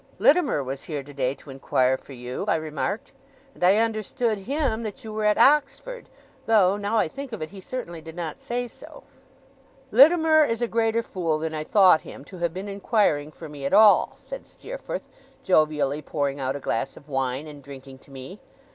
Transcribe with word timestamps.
'Littimer 0.17 0.63
was 0.63 0.85
here 0.85 1.03
today, 1.03 1.35
to 1.35 1.51
inquire 1.51 1.95
for 1.95 2.13
you,' 2.13 2.43
I 2.47 2.55
remarked, 2.55 3.11
'and 3.53 3.63
I 3.63 3.75
understood 3.77 4.39
him 4.39 4.81
that 4.81 5.03
you 5.03 5.13
were 5.13 5.25
at 5.25 5.37
Oxford; 5.37 6.09
though, 6.47 6.75
now 6.75 6.97
I 6.97 7.07
think 7.07 7.31
of 7.31 7.39
it, 7.43 7.51
he 7.51 7.61
certainly 7.61 8.01
did 8.01 8.15
not 8.15 8.39
say 8.41 8.67
so.' 8.67 9.03
'Littimer 9.91 10.43
is 10.43 10.59
a 10.59 10.67
greater 10.67 11.03
fool 11.03 11.37
than 11.37 11.53
I 11.53 11.63
thought 11.63 12.01
him, 12.01 12.25
to 12.25 12.39
have 12.39 12.51
been 12.51 12.67
inquiring 12.67 13.31
for 13.31 13.47
me 13.47 13.63
at 13.63 13.75
all,' 13.75 14.13
said 14.15 14.47
Steerforth, 14.47 15.07
jovially 15.43 16.01
pouring 16.01 16.39
out 16.39 16.55
a 16.55 16.59
glass 16.59 16.97
of 16.97 17.07
wine, 17.07 17.45
and 17.45 17.61
drinking 17.61 17.99
to 17.99 18.09
me. 18.09 18.39